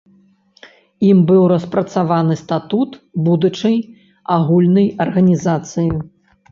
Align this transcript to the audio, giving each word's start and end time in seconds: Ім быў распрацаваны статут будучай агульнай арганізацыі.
Ім 1.09 1.19
быў 1.31 1.43
распрацаваны 1.51 2.39
статут 2.43 2.89
будучай 3.29 3.75
агульнай 4.39 4.93
арганізацыі. 5.09 5.89